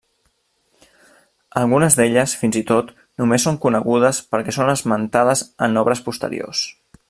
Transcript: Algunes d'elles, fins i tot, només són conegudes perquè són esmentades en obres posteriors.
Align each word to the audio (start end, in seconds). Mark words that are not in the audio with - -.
Algunes 1.61 1.97
d'elles, 1.99 2.33
fins 2.43 2.57
i 2.61 2.63
tot, 2.71 2.89
només 3.23 3.47
són 3.49 3.61
conegudes 3.67 4.23
perquè 4.35 4.57
són 4.59 4.73
esmentades 4.75 5.45
en 5.69 5.81
obres 5.85 6.03
posteriors. 6.09 6.67